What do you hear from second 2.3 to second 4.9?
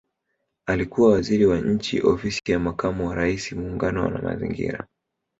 ya Makamu wa Rais Muungano na Mazingira